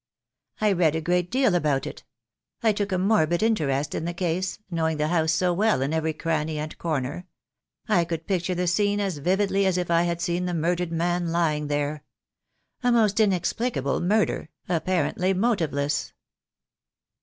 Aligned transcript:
"I 0.59 0.71
read 0.71 0.95
a 0.95 0.99
great 1.01 1.29
deal 1.29 1.53
about 1.53 1.85
it. 1.85 2.03
I 2.63 2.71
took 2.71 2.91
a 2.91 2.97
morbid 2.97 3.43
interest 3.43 3.93
in 3.93 4.05
the 4.05 4.15
case, 4.15 4.57
knowing 4.71 4.97
the 4.97 5.09
house 5.09 5.31
so 5.31 5.53
well 5.53 5.83
in 5.83 5.93
every 5.93 6.11
cranny 6.13 6.57
and 6.57 6.75
corner. 6.79 7.27
I 7.87 8.05
could 8.05 8.25
picture 8.25 8.55
the 8.55 8.65
scene 8.65 8.99
as 8.99 9.19
vividly 9.19 9.63
as 9.67 9.77
if 9.77 9.91
I 9.91 10.01
had 10.05 10.19
seen 10.19 10.45
the 10.45 10.55
murdered 10.55 10.91
man 10.91 11.27
lying 11.31 11.67
there. 11.67 12.03
A 12.81 12.91
most 12.91 13.19
inexplicable 13.19 13.99
murder, 13.99 14.49
apparently 14.67 15.35
motiveless." 15.35 16.13